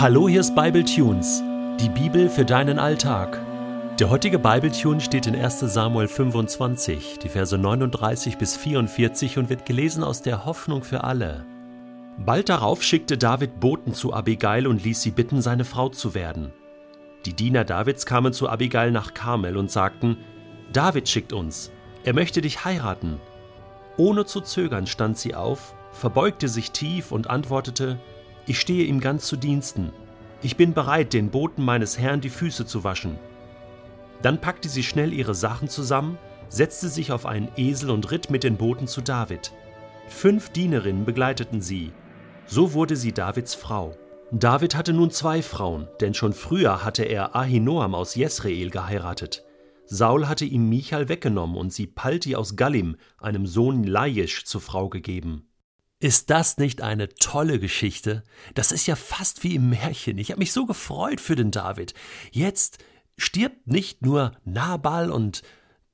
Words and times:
Hallo, 0.00 0.28
hier 0.28 0.38
ist 0.38 0.54
Bible 0.54 0.84
Tunes, 0.84 1.42
die 1.80 1.88
Bibel 1.88 2.28
für 2.28 2.44
deinen 2.44 2.78
Alltag. 2.78 3.40
Der 3.98 4.08
heutige 4.08 4.38
Bible 4.38 4.70
Tune 4.70 5.00
steht 5.00 5.26
in 5.26 5.34
1. 5.34 5.58
Samuel 5.58 6.06
25, 6.06 7.18
die 7.18 7.28
Verse 7.28 7.58
39 7.58 8.38
bis 8.38 8.56
44 8.56 9.38
und 9.38 9.50
wird 9.50 9.66
gelesen 9.66 10.04
aus 10.04 10.22
der 10.22 10.44
Hoffnung 10.44 10.84
für 10.84 11.02
alle. 11.02 11.44
Bald 12.16 12.48
darauf 12.48 12.84
schickte 12.84 13.18
David 13.18 13.58
Boten 13.58 13.92
zu 13.92 14.14
Abigail 14.14 14.68
und 14.68 14.84
ließ 14.84 15.02
sie 15.02 15.10
bitten, 15.10 15.42
seine 15.42 15.64
Frau 15.64 15.88
zu 15.88 16.14
werden. 16.14 16.52
Die 17.24 17.34
Diener 17.34 17.64
Davids 17.64 18.06
kamen 18.06 18.32
zu 18.32 18.48
Abigail 18.48 18.92
nach 18.92 19.14
Karmel 19.14 19.56
und 19.56 19.68
sagten: 19.68 20.16
David 20.72 21.08
schickt 21.08 21.32
uns, 21.32 21.72
er 22.04 22.14
möchte 22.14 22.40
dich 22.40 22.64
heiraten. 22.64 23.18
Ohne 23.96 24.26
zu 24.26 24.42
zögern 24.42 24.86
stand 24.86 25.18
sie 25.18 25.34
auf, 25.34 25.74
verbeugte 25.90 26.46
sich 26.46 26.70
tief 26.70 27.10
und 27.10 27.28
antwortete: 27.28 27.98
ich 28.48 28.58
stehe 28.58 28.84
ihm 28.84 29.00
ganz 29.00 29.26
zu 29.26 29.36
Diensten. 29.36 29.92
Ich 30.42 30.56
bin 30.56 30.72
bereit, 30.72 31.12
den 31.12 31.30
Boten 31.30 31.64
meines 31.64 31.98
Herrn 31.98 32.20
die 32.20 32.30
Füße 32.30 32.64
zu 32.64 32.82
waschen. 32.82 33.18
Dann 34.22 34.40
packte 34.40 34.68
sie 34.68 34.82
schnell 34.82 35.12
ihre 35.12 35.34
Sachen 35.34 35.68
zusammen, 35.68 36.18
setzte 36.48 36.88
sich 36.88 37.12
auf 37.12 37.26
einen 37.26 37.48
Esel 37.56 37.90
und 37.90 38.10
ritt 38.10 38.30
mit 38.30 38.44
den 38.44 38.56
Boten 38.56 38.86
zu 38.86 39.00
David. 39.00 39.52
Fünf 40.08 40.50
Dienerinnen 40.50 41.04
begleiteten 41.04 41.60
sie. 41.60 41.92
So 42.46 42.72
wurde 42.72 42.96
sie 42.96 43.12
Davids 43.12 43.54
Frau. 43.54 43.96
David 44.30 44.74
hatte 44.74 44.92
nun 44.92 45.10
zwei 45.10 45.42
Frauen, 45.42 45.88
denn 46.00 46.14
schon 46.14 46.32
früher 46.32 46.84
hatte 46.84 47.04
er 47.04 47.36
Ahinoam 47.36 47.94
aus 47.94 48.14
Jesreel 48.14 48.70
geheiratet. 48.70 49.44
Saul 49.86 50.28
hatte 50.28 50.44
ihm 50.44 50.68
Michal 50.68 51.08
weggenommen 51.08 51.56
und 51.56 51.72
sie 51.72 51.86
Palti 51.86 52.36
aus 52.36 52.56
Gallim, 52.56 52.96
einem 53.18 53.46
Sohn 53.46 53.84
Laisch, 53.84 54.44
zur 54.44 54.60
Frau 54.60 54.88
gegeben. 54.88 55.47
Ist 56.00 56.30
das 56.30 56.58
nicht 56.58 56.80
eine 56.80 57.08
tolle 57.08 57.58
Geschichte? 57.58 58.22
Das 58.54 58.70
ist 58.70 58.86
ja 58.86 58.94
fast 58.94 59.42
wie 59.42 59.56
im 59.56 59.70
Märchen. 59.70 60.18
Ich 60.18 60.30
habe 60.30 60.38
mich 60.38 60.52
so 60.52 60.64
gefreut 60.64 61.20
für 61.20 61.34
den 61.34 61.50
David. 61.50 61.92
Jetzt 62.30 62.78
stirbt 63.16 63.66
nicht 63.66 64.02
nur 64.02 64.32
Nabal 64.44 65.10
und 65.10 65.42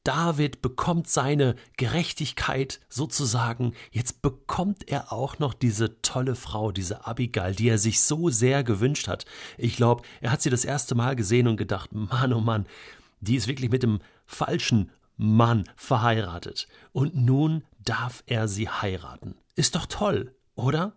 David 0.04 0.60
bekommt 0.60 1.08
seine 1.08 1.56
Gerechtigkeit 1.78 2.80
sozusagen, 2.90 3.72
jetzt 3.90 4.20
bekommt 4.20 4.86
er 4.86 5.10
auch 5.10 5.38
noch 5.38 5.54
diese 5.54 6.02
tolle 6.02 6.34
Frau, 6.34 6.70
diese 6.70 7.06
Abigail, 7.06 7.54
die 7.54 7.70
er 7.70 7.78
sich 7.78 8.02
so 8.02 8.28
sehr 8.28 8.62
gewünscht 8.62 9.08
hat. 9.08 9.24
Ich 9.56 9.76
glaube, 9.76 10.02
er 10.20 10.30
hat 10.30 10.42
sie 10.42 10.50
das 10.50 10.66
erste 10.66 10.94
Mal 10.94 11.16
gesehen 11.16 11.48
und 11.48 11.56
gedacht, 11.56 11.94
Mann, 11.94 12.34
oh 12.34 12.40
Mann, 12.40 12.66
die 13.20 13.36
ist 13.36 13.48
wirklich 13.48 13.70
mit 13.70 13.82
dem 13.82 14.00
falschen 14.26 14.90
Mann 15.16 15.64
verheiratet. 15.76 16.68
Und 16.92 17.16
nun 17.16 17.64
darf 17.82 18.22
er 18.26 18.46
sie 18.46 18.68
heiraten. 18.68 19.36
Ist 19.56 19.74
doch 19.74 19.86
toll, 19.86 20.34
oder? 20.54 20.96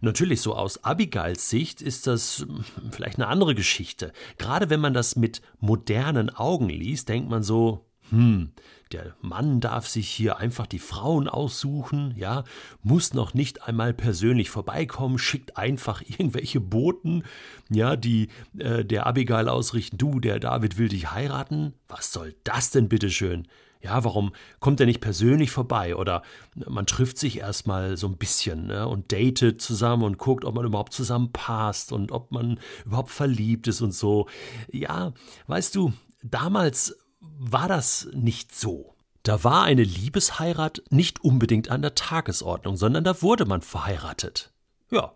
Natürlich, 0.00 0.40
so 0.40 0.54
aus 0.56 0.82
Abigails 0.84 1.48
Sicht 1.48 1.80
ist 1.80 2.06
das 2.06 2.46
vielleicht 2.90 3.18
eine 3.18 3.28
andere 3.28 3.54
Geschichte. 3.54 4.12
Gerade 4.36 4.70
wenn 4.70 4.80
man 4.80 4.94
das 4.94 5.16
mit 5.16 5.42
modernen 5.60 6.30
Augen 6.30 6.68
liest, 6.68 7.08
denkt 7.08 7.30
man 7.30 7.42
so, 7.42 7.86
hm, 8.10 8.50
der 8.90 9.14
Mann 9.20 9.60
darf 9.60 9.86
sich 9.86 10.08
hier 10.08 10.38
einfach 10.38 10.66
die 10.66 10.80
Frauen 10.80 11.28
aussuchen, 11.28 12.12
ja, 12.16 12.42
muss 12.82 13.14
noch 13.14 13.34
nicht 13.34 13.68
einmal 13.68 13.94
persönlich 13.94 14.50
vorbeikommen, 14.50 15.18
schickt 15.18 15.56
einfach 15.56 16.02
irgendwelche 16.06 16.60
Boten, 16.60 17.22
ja, 17.68 17.94
die 17.94 18.28
äh, 18.58 18.84
der 18.84 19.06
Abigail 19.06 19.48
ausrichten, 19.48 19.96
du, 19.96 20.18
der 20.18 20.40
David 20.40 20.76
will 20.76 20.88
dich 20.88 21.12
heiraten. 21.12 21.74
Was 21.86 22.12
soll 22.12 22.34
das 22.42 22.70
denn 22.70 22.88
bitteschön? 22.88 23.46
Ja, 23.82 24.04
warum 24.04 24.32
kommt 24.58 24.80
er 24.80 24.86
nicht 24.86 25.00
persönlich 25.00 25.50
vorbei? 25.50 25.96
Oder 25.96 26.22
man 26.54 26.86
trifft 26.86 27.16
sich 27.18 27.38
erstmal 27.38 27.96
so 27.96 28.08
ein 28.08 28.18
bisschen 28.18 28.66
ne, 28.66 28.86
und 28.86 29.12
datet 29.12 29.62
zusammen 29.62 30.02
und 30.02 30.18
guckt, 30.18 30.44
ob 30.44 30.54
man 30.54 30.66
überhaupt 30.66 30.92
zusammenpasst 30.92 31.92
und 31.92 32.12
ob 32.12 32.30
man 32.30 32.60
überhaupt 32.84 33.10
verliebt 33.10 33.68
ist 33.68 33.80
und 33.80 33.92
so. 33.92 34.28
Ja, 34.70 35.12
weißt 35.46 35.74
du, 35.74 35.94
damals 36.22 36.96
war 37.20 37.68
das 37.68 38.08
nicht 38.12 38.54
so. 38.54 38.94
Da 39.22 39.44
war 39.44 39.64
eine 39.64 39.84
Liebesheirat 39.84 40.82
nicht 40.90 41.22
unbedingt 41.22 41.70
an 41.70 41.82
der 41.82 41.94
Tagesordnung, 41.94 42.76
sondern 42.76 43.04
da 43.04 43.22
wurde 43.22 43.44
man 43.44 43.60
verheiratet. 43.60 44.52
Ja, 44.90 45.12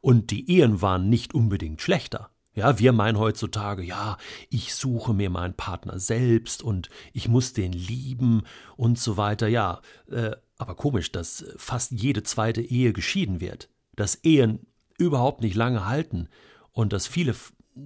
und 0.00 0.30
die 0.30 0.50
Ehen 0.50 0.82
waren 0.82 1.08
nicht 1.08 1.34
unbedingt 1.34 1.82
schlechter. 1.82 2.30
Ja, 2.56 2.78
wir 2.78 2.92
meinen 2.92 3.18
heutzutage, 3.18 3.82
ja, 3.82 4.16
ich 4.48 4.74
suche 4.74 5.12
mir 5.12 5.28
meinen 5.28 5.52
Partner 5.52 5.98
selbst 5.98 6.62
und 6.62 6.88
ich 7.12 7.28
muss 7.28 7.52
den 7.52 7.72
lieben 7.72 8.44
und 8.78 8.98
so 8.98 9.18
weiter. 9.18 9.46
Ja, 9.46 9.82
äh, 10.10 10.30
aber 10.56 10.74
komisch, 10.74 11.12
dass 11.12 11.44
fast 11.58 11.92
jede 11.92 12.22
zweite 12.22 12.62
Ehe 12.62 12.94
geschieden 12.94 13.42
wird, 13.42 13.68
dass 13.94 14.14
Ehen 14.24 14.66
überhaupt 14.96 15.42
nicht 15.42 15.54
lange 15.54 15.86
halten 15.86 16.28
und 16.72 16.94
dass 16.94 17.06
viele 17.06 17.34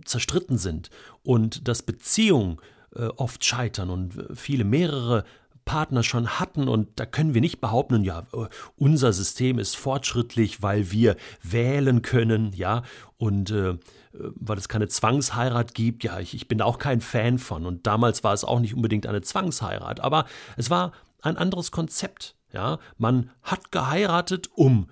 zerstritten 0.05 0.57
sind 0.57 0.91
und 1.25 1.67
dass 1.67 1.83
Beziehungen 1.83 2.59
äh, 2.95 3.07
oft 3.07 3.45
scheitern 3.45 3.91
und 3.91 4.15
viele 4.35 4.63
mehrere 4.63 5.25
Partner 5.65 6.05
schon 6.05 6.39
hatten 6.39 6.69
und 6.69 6.89
da 7.01 7.07
können 7.07 7.35
wir 7.35 7.41
nicht 7.41 7.61
behaupten, 7.61 8.05
ja, 8.05 8.27
äh, 8.33 8.47
unser 8.77 9.13
System 9.13 9.59
ist 9.59 9.77
fortschrittlich, 9.77 10.63
weil 10.63 10.93
wir 10.93 11.17
wählen 11.43 12.03
können, 12.03 12.53
ja, 12.53 12.85
und 13.19 13.51
äh, 13.51 13.77
weil 14.13 14.59
es 14.59 14.69
keine 14.69 14.89
Zwangsheirat 14.89 15.75
gibt, 15.75 16.05
ja, 16.05 16.19
ich, 16.19 16.35
ich 16.35 16.49
bin 16.49 16.63
auch 16.63 16.79
kein 16.79 17.01
Fan 17.01 17.39
von. 17.39 17.67
Und 17.67 17.87
damals 17.87 18.25
war 18.25 18.33
es 18.33 18.45
auch 18.45 18.61
nicht 18.61 18.75
unbedingt 18.75 19.07
eine 19.07 19.23
Zwangsheirat, 19.23 20.01
aber 20.01 20.27
es 20.57 20.71
war 20.71 20.93
ein 21.23 21.37
anderes 21.37 21.71
Konzept, 21.71 22.35
ja, 22.53 22.79
man 22.99 23.31
hat 23.43 23.71
geheiratet, 23.73 24.51
um 24.55 24.89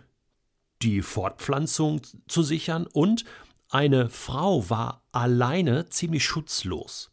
die 0.83 1.03
Fortpflanzung 1.03 2.03
zu 2.29 2.43
sichern. 2.43 2.87
Und 2.87 3.25
eine 3.69 4.09
Frau 4.09 4.71
war 4.71 5.03
alleine 5.13 5.89
ziemlich 5.89 6.25
schutzlos. 6.25 7.11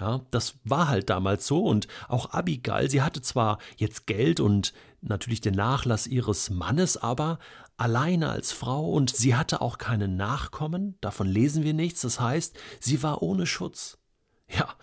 Ja, 0.00 0.20
das 0.30 0.54
war 0.64 0.88
halt 0.88 1.10
damals 1.10 1.46
so. 1.46 1.64
Und 1.64 1.88
auch 2.08 2.30
Abigail, 2.30 2.88
sie 2.88 3.02
hatte 3.02 3.20
zwar 3.20 3.58
jetzt 3.76 4.06
Geld 4.06 4.40
und 4.40 4.72
natürlich 5.00 5.40
den 5.40 5.54
Nachlass 5.54 6.06
ihres 6.06 6.50
Mannes, 6.50 6.96
aber 6.96 7.38
alleine 7.78 8.28
als 8.28 8.52
Frau 8.52 8.90
und 8.90 9.14
sie 9.14 9.34
hatte 9.34 9.60
auch 9.60 9.78
keine 9.78 10.08
Nachkommen, 10.08 10.96
davon 11.00 11.26
lesen 11.26 11.62
wir 11.62 11.74
nichts, 11.74 12.02
das 12.02 12.20
heißt, 12.20 12.58
sie 12.80 13.02
war 13.02 13.22
ohne 13.22 13.46
Schutz. 13.46 13.98
Ja, 14.48 14.74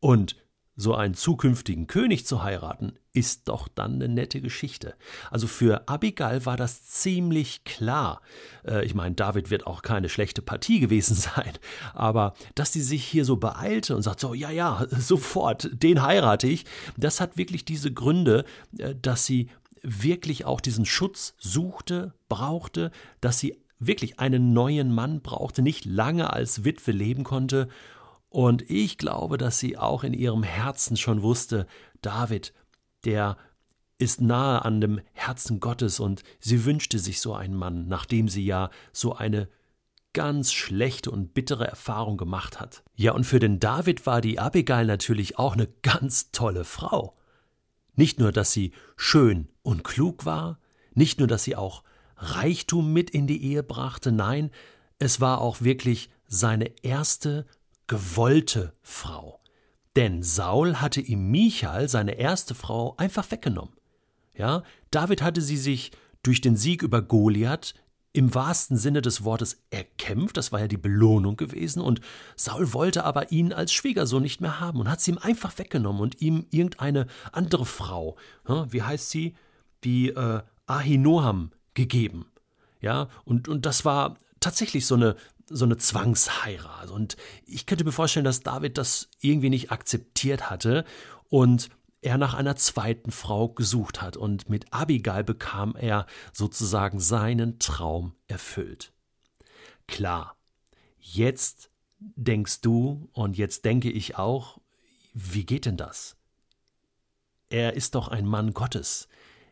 und 0.00 0.36
so 0.74 0.94
einen 0.94 1.14
zukünftigen 1.14 1.86
König 1.86 2.26
zu 2.26 2.42
heiraten, 2.42 2.94
ist 3.12 3.48
doch 3.48 3.68
dann 3.68 3.94
eine 3.94 4.08
nette 4.08 4.40
Geschichte. 4.40 4.94
Also 5.30 5.46
für 5.46 5.86
Abigail 5.86 6.46
war 6.46 6.56
das 6.56 6.86
ziemlich 6.86 7.64
klar. 7.64 8.22
Äh, 8.66 8.84
ich 8.86 8.94
meine, 8.94 9.14
David 9.14 9.50
wird 9.50 9.66
auch 9.66 9.82
keine 9.82 10.08
schlechte 10.08 10.40
Partie 10.40 10.80
gewesen 10.80 11.14
sein, 11.36 11.52
aber 11.92 12.34
dass 12.54 12.72
sie 12.72 12.80
sich 12.80 13.04
hier 13.04 13.26
so 13.26 13.36
beeilte 13.36 13.94
und 13.94 14.02
sagt 14.02 14.20
so, 14.20 14.32
ja, 14.32 14.50
ja, 14.50 14.86
sofort, 14.90 15.68
den 15.72 16.02
heirate 16.02 16.46
ich, 16.46 16.64
das 16.96 17.20
hat 17.20 17.36
wirklich 17.36 17.64
diese 17.64 17.92
Gründe, 17.92 18.44
äh, 18.78 18.94
dass 18.94 19.26
sie 19.26 19.50
wirklich 19.82 20.44
auch 20.44 20.60
diesen 20.60 20.84
Schutz 20.84 21.34
suchte, 21.38 22.14
brauchte, 22.28 22.90
dass 23.20 23.38
sie 23.38 23.58
wirklich 23.78 24.20
einen 24.20 24.52
neuen 24.52 24.94
Mann 24.94 25.22
brauchte, 25.22 25.62
nicht 25.62 25.84
lange 25.84 26.32
als 26.32 26.64
Witwe 26.64 26.92
leben 26.92 27.24
konnte 27.24 27.68
und 28.32 28.68
ich 28.70 28.96
glaube, 28.96 29.36
dass 29.36 29.58
sie 29.58 29.76
auch 29.76 30.04
in 30.04 30.14
ihrem 30.14 30.42
Herzen 30.42 30.96
schon 30.96 31.20
wusste, 31.20 31.66
David, 32.00 32.54
der 33.04 33.36
ist 33.98 34.22
nahe 34.22 34.64
an 34.64 34.80
dem 34.80 35.02
Herzen 35.12 35.60
Gottes 35.60 36.00
und 36.00 36.22
sie 36.40 36.64
wünschte 36.64 36.98
sich 36.98 37.20
so 37.20 37.34
einen 37.34 37.54
Mann, 37.54 37.88
nachdem 37.88 38.28
sie 38.28 38.44
ja 38.44 38.70
so 38.90 39.14
eine 39.14 39.48
ganz 40.14 40.50
schlechte 40.52 41.10
und 41.10 41.34
bittere 41.34 41.66
Erfahrung 41.66 42.16
gemacht 42.16 42.58
hat. 42.58 42.82
Ja, 42.94 43.12
und 43.12 43.24
für 43.24 43.38
den 43.38 43.60
David 43.60 44.06
war 44.06 44.22
die 44.22 44.38
Abigail 44.38 44.86
natürlich 44.86 45.38
auch 45.38 45.52
eine 45.52 45.68
ganz 45.82 46.30
tolle 46.32 46.64
Frau. 46.64 47.14
Nicht 47.94 48.18
nur, 48.18 48.32
dass 48.32 48.52
sie 48.52 48.72
schön 48.96 49.48
und 49.62 49.84
klug 49.84 50.24
war, 50.24 50.58
nicht 50.94 51.18
nur, 51.18 51.28
dass 51.28 51.44
sie 51.44 51.56
auch 51.56 51.82
Reichtum 52.16 52.92
mit 52.92 53.10
in 53.10 53.26
die 53.26 53.42
Ehe 53.42 53.62
brachte, 53.62 54.12
nein, 54.12 54.50
es 54.98 55.20
war 55.20 55.40
auch 55.40 55.62
wirklich 55.62 56.10
seine 56.26 56.70
erste 56.82 57.46
gewollte 57.86 58.72
Frau. 58.80 59.40
Denn 59.96 60.22
Saul 60.22 60.76
hatte 60.76 61.00
ihm 61.00 61.30
Michal, 61.30 61.88
seine 61.88 62.12
erste 62.12 62.54
Frau, 62.54 62.94
einfach 62.96 63.30
weggenommen. 63.30 63.74
Ja, 64.34 64.62
David 64.90 65.20
hatte 65.20 65.42
sie 65.42 65.58
sich 65.58 65.90
durch 66.22 66.40
den 66.40 66.56
Sieg 66.56 66.82
über 66.82 67.02
Goliath 67.02 67.74
im 68.12 68.34
wahrsten 68.34 68.76
Sinne 68.76 69.00
des 69.00 69.24
Wortes 69.24 69.62
erkämpft, 69.70 70.36
das 70.36 70.52
war 70.52 70.60
ja 70.60 70.68
die 70.68 70.76
Belohnung 70.76 71.36
gewesen, 71.36 71.80
und 71.80 72.00
Saul 72.36 72.72
wollte 72.72 73.04
aber 73.04 73.32
ihn 73.32 73.52
als 73.52 73.72
Schwiegersohn 73.72 74.22
nicht 74.22 74.40
mehr 74.40 74.60
haben 74.60 74.80
und 74.80 74.90
hat 74.90 75.00
sie 75.00 75.12
ihm 75.12 75.18
einfach 75.18 75.56
weggenommen 75.58 76.02
und 76.02 76.20
ihm 76.20 76.46
irgendeine 76.50 77.06
andere 77.32 77.64
Frau, 77.64 78.16
wie 78.68 78.82
heißt 78.82 79.10
sie, 79.10 79.34
wie 79.80 80.10
äh, 80.10 80.42
Ahinoam 80.66 81.50
gegeben. 81.74 82.26
Ja, 82.80 83.08
und, 83.24 83.48
und 83.48 83.64
das 83.64 83.84
war 83.84 84.18
tatsächlich 84.40 84.86
so 84.86 84.96
eine, 84.96 85.16
so 85.48 85.64
eine 85.64 85.76
Zwangsheirat. 85.76 86.90
Und 86.90 87.16
ich 87.46 87.66
könnte 87.66 87.84
mir 87.84 87.92
vorstellen, 87.92 88.24
dass 88.24 88.40
David 88.40 88.76
das 88.76 89.08
irgendwie 89.20 89.50
nicht 89.50 89.70
akzeptiert 89.70 90.50
hatte 90.50 90.84
und 91.28 91.70
er 92.02 92.18
nach 92.18 92.34
einer 92.34 92.56
zweiten 92.56 93.10
Frau 93.10 93.48
gesucht 93.48 94.02
hat. 94.02 94.16
Und 94.16 94.48
mit 94.50 94.72
Abigail 94.72 95.24
bekam 95.24 95.74
er 95.76 96.06
sozusagen 96.32 97.00
seinen 97.00 97.58
Traum 97.58 98.14
erfüllt. 98.28 98.92
Klar, 99.86 100.36
Jetzt 101.02 101.68
denkst 101.98 102.60
du 102.60 103.10
und 103.12 103.36
jetzt 103.36 103.64
denke 103.64 103.90
ich 103.90 104.16
auch, 104.16 104.60
wie 105.12 105.44
geht 105.44 105.66
denn 105.66 105.76
das? 105.76 106.16
Er 107.50 107.74
ist 107.74 107.96
doch 107.96 108.08
ein 108.08 108.24
Mann 108.24 108.54
Gottes. 108.54 109.08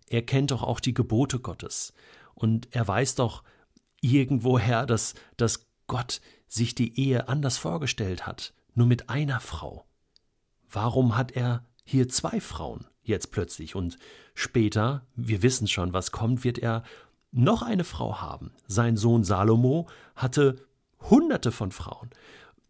Er 0.09 0.23
kennt 0.23 0.53
doch 0.53 0.63
auch 0.63 0.79
die 0.79 0.95
Gebote 0.95 1.41
Gottes. 1.41 1.93
Und 2.35 2.69
er 2.71 2.87
weiß 2.87 3.17
doch 3.17 3.43
irgendwoher, 4.01 4.87
dass, 4.87 5.15
dass 5.37 5.67
Gott 5.89 6.21
sich 6.47 6.77
die 6.77 6.99
Ehe 6.99 7.29
anders 7.29 7.59
vorgestellt 7.59 8.27
hat, 8.27 8.55
nur 8.75 8.87
mit 8.87 9.11
einer 9.11 9.41
Frau. 9.41 9.85
Warum 10.71 11.17
hat 11.17 11.33
er 11.33 11.67
hier 11.91 12.09
zwei 12.09 12.41
Frauen 12.41 12.87
jetzt 13.03 13.33
plötzlich? 13.33 13.75
Und 13.75 13.99
später, 14.35 15.07
wir 15.17 15.43
wissen 15.43 15.67
schon, 15.67 15.93
was 15.93 16.13
kommt, 16.13 16.45
wird 16.45 16.59
er 16.59 16.83
noch 17.33 17.63
eine 17.63 17.85
Frau 17.85 18.21
haben. 18.21 18.53
Sein 18.67 18.97
Sohn 18.97 19.25
Salomo 19.25 19.89
hatte 20.15 20.57
hunderte 21.01 21.53
von 21.53 21.73
Frauen. 21.73 22.11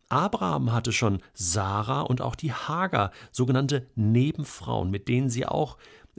Abraham 0.09 0.73
hatte 0.73 0.93
schon 0.93 1.21
Sarah 1.35 2.01
und 2.01 2.21
auch 2.21 2.35
die 2.35 2.53
Hagar, 2.53 3.13
sogenannte 3.31 3.87
Nebenfrauen, 3.95 4.91
mit 4.91 5.07
denen 5.07 5.31
sie 5.31 5.47
auch 5.47 5.79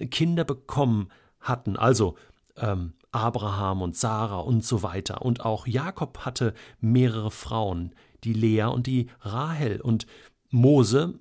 Kinder 0.09 0.43
bekommen 0.43 1.09
hatten. 1.39 1.75
Also 1.75 2.15
ähm, 2.55 2.93
Abraham 3.11 3.81
und 3.81 3.97
Sarah 3.97 4.39
und 4.39 4.63
so 4.63 4.83
weiter. 4.83 5.23
Und 5.23 5.43
auch 5.43 5.67
Jakob 5.67 6.19
hatte 6.19 6.53
mehrere 6.79 7.31
Frauen, 7.31 7.93
die 8.23 8.33
Lea 8.33 8.63
und 8.65 8.87
die 8.87 9.09
Rahel. 9.21 9.81
Und 9.81 10.07
Mose 10.49 11.15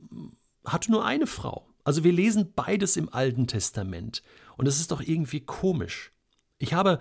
hatte 0.65 0.93
nur 0.93 1.05
eine 1.05 1.27
Frau. 1.27 1.67
Also 1.85 2.05
wir 2.05 2.13
lesen 2.13 2.53
beides 2.55 2.97
im 2.97 3.13
Alten 3.13 3.47
Testament. 3.47 4.23
Und 4.57 4.67
es 4.67 4.81
ist 4.81 4.91
doch 4.91 5.01
irgendwie 5.01 5.41
komisch. 5.41 6.13
Ich 6.59 6.75
habe 6.75 6.99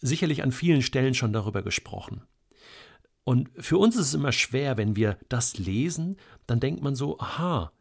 sicherlich 0.00 0.42
an 0.42 0.52
vielen 0.52 0.82
Stellen 0.82 1.14
schon 1.14 1.32
darüber 1.32 1.62
gesprochen. 1.62 2.22
Und 3.24 3.50
für 3.58 3.78
uns 3.78 3.96
ist 3.96 4.08
es 4.08 4.14
immer 4.14 4.32
schwer, 4.32 4.76
wenn 4.76 4.94
wir 4.94 5.18
das 5.28 5.58
lesen, 5.58 6.16
dann 6.46 6.60
denkt 6.60 6.82
man 6.82 6.94
so, 6.94 7.18
aha, 7.18 7.72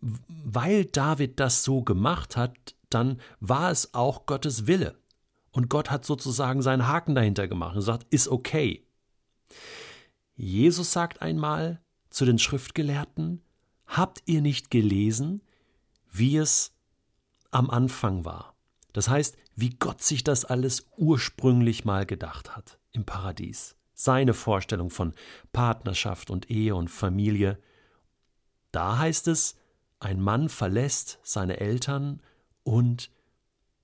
weil 0.00 0.84
David 0.84 1.40
das 1.40 1.64
so 1.64 1.82
gemacht 1.82 2.36
hat, 2.36 2.74
dann 2.90 3.20
war 3.40 3.70
es 3.70 3.94
auch 3.94 4.26
Gottes 4.26 4.66
Wille. 4.66 4.96
Und 5.52 5.68
Gott 5.68 5.90
hat 5.90 6.04
sozusagen 6.04 6.62
seinen 6.62 6.86
Haken 6.86 7.14
dahinter 7.14 7.48
gemacht 7.48 7.76
und 7.76 7.82
sagt, 7.82 8.06
ist 8.10 8.28
okay. 8.28 8.84
Jesus 10.36 10.92
sagt 10.92 11.22
einmal 11.22 11.80
zu 12.10 12.24
den 12.24 12.38
Schriftgelehrten, 12.38 13.40
habt 13.86 14.22
ihr 14.26 14.42
nicht 14.42 14.70
gelesen, 14.70 15.42
wie 16.16 16.36
es 16.36 16.72
am 17.50 17.70
Anfang 17.70 18.24
war? 18.24 18.54
Das 18.92 19.08
heißt, 19.08 19.36
wie 19.56 19.70
Gott 19.70 20.02
sich 20.02 20.22
das 20.22 20.44
alles 20.44 20.86
ursprünglich 20.96 21.84
mal 21.84 22.06
gedacht 22.06 22.56
hat 22.56 22.78
im 22.92 23.04
Paradies 23.04 23.76
seine 23.94 24.34
Vorstellung 24.34 24.90
von 24.90 25.14
Partnerschaft 25.52 26.30
und 26.30 26.50
Ehe 26.50 26.74
und 26.74 26.88
Familie. 26.88 27.60
Da 28.72 28.98
heißt 28.98 29.28
es, 29.28 29.56
ein 30.00 30.20
Mann 30.20 30.48
verlässt 30.48 31.20
seine 31.22 31.58
Eltern 31.60 32.20
und 32.64 33.10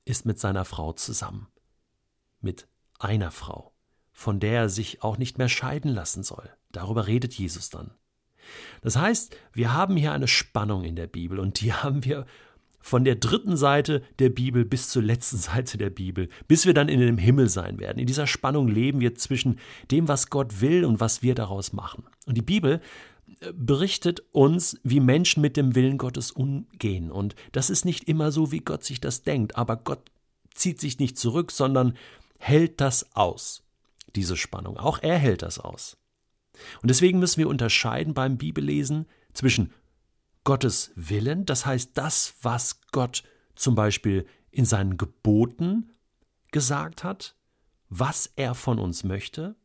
ist 0.04 0.26
mit 0.26 0.38
seiner 0.38 0.64
Frau 0.64 0.92
zusammen. 0.92 1.48
Mit 2.40 2.68
einer 2.98 3.30
Frau, 3.30 3.72
von 4.12 4.40
der 4.40 4.62
er 4.62 4.68
sich 4.68 5.02
auch 5.02 5.16
nicht 5.16 5.38
mehr 5.38 5.48
scheiden 5.48 5.92
lassen 5.92 6.22
soll. 6.22 6.50
Darüber 6.70 7.06
redet 7.06 7.34
Jesus 7.34 7.70
dann. 7.70 7.92
Das 8.82 8.96
heißt, 8.96 9.36
wir 9.52 9.72
haben 9.72 9.96
hier 9.96 10.12
eine 10.12 10.28
Spannung 10.28 10.84
in 10.84 10.96
der 10.96 11.06
Bibel 11.06 11.38
und 11.38 11.60
die 11.60 11.72
haben 11.72 12.04
wir 12.04 12.26
von 12.82 13.04
der 13.04 13.16
dritten 13.16 13.56
Seite 13.56 14.02
der 14.18 14.30
Bibel 14.30 14.64
bis 14.64 14.88
zur 14.88 15.02
letzten 15.02 15.36
Seite 15.38 15.78
der 15.78 15.90
Bibel, 15.90 16.28
bis 16.48 16.66
wir 16.66 16.74
dann 16.74 16.88
in 16.88 17.00
dem 17.00 17.18
Himmel 17.18 17.48
sein 17.48 17.78
werden. 17.78 17.98
In 17.98 18.06
dieser 18.06 18.26
Spannung 18.26 18.68
leben 18.68 19.00
wir 19.00 19.14
zwischen 19.14 19.58
dem, 19.90 20.08
was 20.08 20.30
Gott 20.30 20.60
will 20.60 20.84
und 20.84 21.00
was 21.00 21.22
wir 21.22 21.34
daraus 21.34 21.72
machen. 21.72 22.04
Und 22.26 22.36
die 22.36 22.42
Bibel 22.42 22.80
äh, 23.40 23.52
berichtet 23.52 24.22
uns, 24.32 24.78
wie 24.82 25.00
Menschen 25.00 25.40
mit 25.40 25.56
dem 25.56 25.74
Willen 25.74 25.98
Gottes 25.98 26.30
umgehen. 26.30 27.10
Und 27.10 27.34
das 27.52 27.70
ist 27.70 27.84
nicht 27.84 28.04
immer 28.04 28.32
so, 28.32 28.50
wie 28.50 28.60
Gott 28.60 28.84
sich 28.84 29.00
das 29.00 29.22
denkt, 29.22 29.56
aber 29.56 29.76
Gott 29.76 30.10
zieht 30.54 30.80
sich 30.80 30.98
nicht 30.98 31.18
zurück, 31.18 31.52
sondern 31.52 31.96
hält 32.38 32.80
das 32.80 33.14
aus, 33.14 33.62
diese 34.16 34.36
Spannung. 34.36 34.78
Auch 34.78 34.98
er 35.02 35.18
hält 35.18 35.42
das 35.42 35.58
aus. 35.58 35.96
Und 36.82 36.88
deswegen 36.88 37.18
müssen 37.18 37.38
wir 37.38 37.48
unterscheiden 37.48 38.14
beim 38.14 38.36
Bibellesen 38.38 39.06
zwischen 39.32 39.72
Gottes 40.44 40.92
Willen, 40.94 41.44
das 41.46 41.66
heißt 41.66 41.90
das, 41.94 42.34
was 42.42 42.80
Gott 42.92 43.22
zum 43.54 43.74
Beispiel 43.74 44.26
in 44.50 44.64
seinen 44.64 44.96
Geboten 44.96 45.92
gesagt 46.50 47.04
hat, 47.04 47.36
was 47.88 48.32
er 48.36 48.54
von 48.54 48.78
uns 48.78 49.04
möchte 49.04 49.56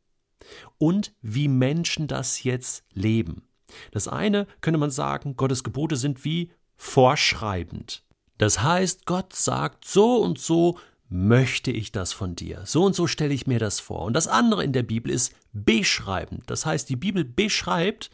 und 0.77 1.13
wie 1.21 1.47
Menschen 1.47 2.07
das 2.07 2.43
jetzt 2.43 2.83
leben. 2.91 3.47
Das 3.91 4.07
eine 4.07 4.47
könnte 4.61 4.79
man 4.79 4.91
sagen, 4.91 5.37
Gottes 5.37 5.63
Gebote 5.63 5.95
sind 5.95 6.23
wie 6.23 6.51
vorschreibend. 6.75 8.03
Das 8.37 8.61
heißt, 8.61 9.05
Gott 9.05 9.33
sagt, 9.33 9.85
so 9.85 10.17
und 10.17 10.39
so 10.39 10.77
möchte 11.07 11.71
ich 11.71 11.91
das 11.91 12.13
von 12.13 12.35
dir. 12.35 12.63
So 12.65 12.83
und 12.83 12.95
so 12.95 13.07
stelle 13.07 13.33
ich 13.33 13.47
mir 13.47 13.59
das 13.59 13.79
vor. 13.79 14.01
Und 14.01 14.13
das 14.13 14.27
andere 14.27 14.63
in 14.63 14.73
der 14.73 14.83
Bibel 14.83 15.11
ist 15.11 15.33
beschreibend. 15.53 16.43
Das 16.47 16.65
heißt, 16.65 16.89
die 16.89 16.95
Bibel 16.95 17.23
beschreibt, 17.23 18.09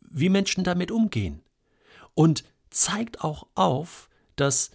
wie 0.00 0.28
Menschen 0.28 0.64
damit 0.64 0.90
umgehen 0.90 1.42
und 2.14 2.44
zeigt 2.70 3.22
auch 3.22 3.46
auf, 3.54 4.08
dass 4.34 4.70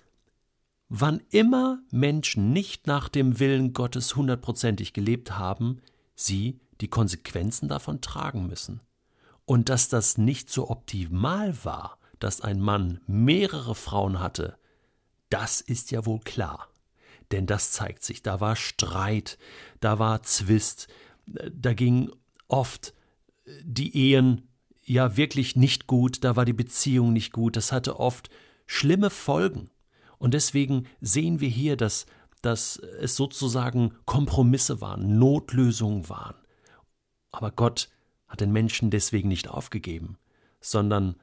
wann 0.90 1.22
immer 1.30 1.80
Menschen 1.92 2.52
nicht 2.52 2.88
nach 2.88 3.10
dem 3.10 3.40
Willen 3.40 3.74
Gottes 3.74 4.16
hundertprozentig 4.16 4.94
gelebt 4.94 5.38
haben, 5.38 5.82
sie 6.16 6.60
die 6.82 6.90
Konsequenzen 6.90 7.68
davon 7.70 8.02
tragen 8.02 8.48
müssen. 8.48 8.82
Und 9.46 9.70
dass 9.70 9.90
das 9.90 10.18
nicht 10.18 10.50
so 10.50 10.70
optimal 10.70 11.64
war, 11.64 11.98
dass 12.20 12.42
ein 12.42 12.60
Mann 12.60 13.02
mehrere 13.08 13.76
Frauen 13.76 14.20
hatte, 14.20 14.58
das 15.30 15.62
ist 15.62 15.92
ja 15.92 16.06
wohl 16.06 16.20
klar. 16.20 16.68
Denn 17.32 17.46
das 17.46 17.72
zeigt 17.72 18.04
sich, 18.04 18.22
da 18.24 18.40
war 18.40 18.56
Streit, 18.56 19.38
da 19.80 20.00
war 20.00 20.24
Zwist, 20.24 20.88
da 21.26 21.74
ging 21.74 22.12
oft 22.48 22.94
die 23.64 23.96
Ehen 24.12 24.50
ja 24.84 25.16
wirklich 25.18 25.56
nicht 25.56 25.88
gut, 25.88 26.24
da 26.24 26.36
war 26.36 26.46
die 26.46 26.54
Beziehung 26.54 27.14
nicht 27.14 27.32
gut, 27.32 27.56
das 27.56 27.72
hatte 27.72 28.00
oft 28.00 28.30
schlimme 28.66 29.10
Folgen. 29.10 29.70
Und 30.18 30.34
deswegen 30.34 30.88
sehen 31.00 31.40
wir 31.40 31.50
hier, 31.50 31.78
dass, 31.78 32.06
dass 32.42 32.78
es 32.78 33.16
sozusagen 33.16 33.94
Kompromisse 34.06 34.82
waren, 34.82 35.18
Notlösungen 35.18 36.10
waren. 36.10 36.36
Aber 37.32 37.52
Gott 37.52 37.90
hat 38.28 38.42
den 38.42 38.52
Menschen 38.52 38.92
deswegen 38.92 39.30
nicht 39.30 39.48
aufgegeben, 39.48 40.18
sondern 40.60 41.16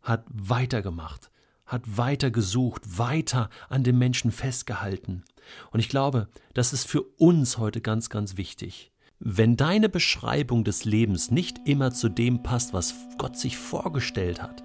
hat 0.00 0.24
weitergemacht, 0.28 1.29
hat 1.70 1.96
weiter 1.96 2.30
gesucht, 2.30 2.98
weiter 2.98 3.48
an 3.68 3.84
dem 3.84 3.98
Menschen 3.98 4.32
festgehalten. 4.32 5.22
Und 5.70 5.80
ich 5.80 5.88
glaube, 5.88 6.28
das 6.52 6.72
ist 6.72 6.86
für 6.86 7.02
uns 7.02 7.58
heute 7.58 7.80
ganz, 7.80 8.10
ganz 8.10 8.36
wichtig. 8.36 8.92
Wenn 9.20 9.56
deine 9.56 9.88
Beschreibung 9.88 10.64
des 10.64 10.84
Lebens 10.84 11.30
nicht 11.30 11.68
immer 11.68 11.92
zu 11.92 12.08
dem 12.08 12.42
passt, 12.42 12.72
was 12.72 12.94
Gott 13.18 13.36
sich 13.36 13.56
vorgestellt 13.56 14.42
hat, 14.42 14.64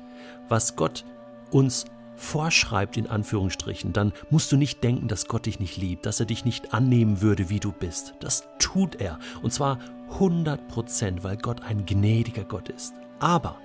was 0.50 0.76
Gott 0.76 1.06
uns 1.52 1.86
vorschreibt 2.16 2.98
in 2.98 3.08
Anführungsstrichen, 3.08 3.94
dann 3.94 4.14
musst 4.30 4.52
du 4.52 4.58
nicht 4.58 4.84
denken, 4.84 5.08
dass 5.08 5.28
Gott 5.28 5.46
dich 5.46 5.60
nicht 5.60 5.78
liebt, 5.78 6.06
dass 6.06 6.20
er 6.20 6.26
dich 6.26 6.46
nicht 6.46 6.74
annehmen 6.74 7.22
würde, 7.22 7.50
wie 7.50 7.60
du 7.60 7.72
bist. 7.72 8.16
Das 8.22 8.48
tut 8.58 8.96
er. 8.96 9.20
Und 9.44 9.52
zwar 9.52 9.80
100 10.14 10.68
Prozent, 10.70 11.24
weil 11.24 11.38
Gott 11.38 11.62
ein 11.62 11.86
gnädiger 11.86 12.46
Gott 12.46 12.70
ist. 12.70 12.94
Aber 13.20 13.60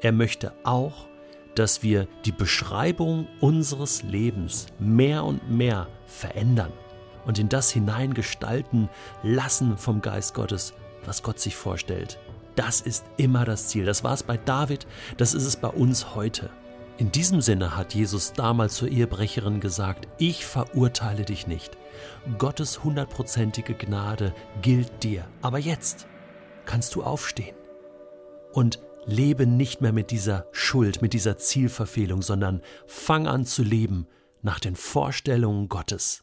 er 0.00 0.12
möchte 0.12 0.52
auch, 0.64 1.08
dass 1.54 1.82
wir 1.82 2.08
die 2.24 2.32
Beschreibung 2.32 3.26
unseres 3.40 4.02
Lebens 4.02 4.66
mehr 4.78 5.24
und 5.24 5.50
mehr 5.50 5.88
verändern 6.06 6.72
und 7.24 7.38
in 7.38 7.48
das 7.48 7.70
hineingestalten 7.70 8.88
lassen 9.22 9.76
vom 9.76 10.00
Geist 10.00 10.34
Gottes, 10.34 10.74
was 11.04 11.22
Gott 11.22 11.38
sich 11.38 11.56
vorstellt. 11.56 12.18
Das 12.54 12.80
ist 12.80 13.04
immer 13.16 13.44
das 13.44 13.68
Ziel. 13.68 13.84
Das 13.84 14.04
war 14.04 14.12
es 14.12 14.22
bei 14.22 14.36
David, 14.36 14.86
das 15.16 15.34
ist 15.34 15.44
es 15.44 15.56
bei 15.56 15.68
uns 15.68 16.14
heute. 16.14 16.50
In 16.98 17.10
diesem 17.10 17.40
Sinne 17.40 17.76
hat 17.76 17.94
Jesus 17.94 18.32
damals 18.34 18.76
zur 18.76 18.88
Ehebrecherin 18.88 19.60
gesagt, 19.60 20.06
ich 20.18 20.44
verurteile 20.44 21.24
dich 21.24 21.46
nicht. 21.46 21.76
Gottes 22.38 22.84
hundertprozentige 22.84 23.74
Gnade 23.74 24.34
gilt 24.60 25.02
dir. 25.02 25.24
Aber 25.40 25.58
jetzt 25.58 26.06
kannst 26.66 26.94
du 26.94 27.02
aufstehen 27.02 27.56
und 28.52 28.78
lebe 29.06 29.46
nicht 29.46 29.80
mehr 29.80 29.92
mit 29.92 30.10
dieser 30.10 30.46
Schuld, 30.52 31.02
mit 31.02 31.12
dieser 31.12 31.38
Zielverfehlung, 31.38 32.22
sondern 32.22 32.62
fang 32.86 33.26
an 33.26 33.44
zu 33.44 33.62
leben 33.62 34.06
nach 34.42 34.60
den 34.60 34.76
Vorstellungen 34.76 35.68
Gottes. 35.68 36.21